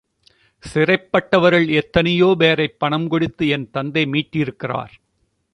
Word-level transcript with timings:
சிறை 0.59 0.97
பட்டவர்கள் 0.97 1.67
எத்தனையோ 1.67 2.35
பேரைப் 2.39 2.79
பணம் 2.79 3.07
கொடுத்து 3.07 3.47
என் 3.47 3.69
தந்தை 3.71 4.05
மீட்டிருக்கிறார். 4.05 4.93